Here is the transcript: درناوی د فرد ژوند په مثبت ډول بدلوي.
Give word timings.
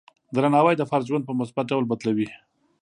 درناوی 0.35 0.75
د 0.77 0.83
فرد 0.89 1.03
ژوند 1.09 1.23
په 1.27 1.33
مثبت 1.39 1.65
ډول 1.71 1.85
بدلوي. 1.91 2.27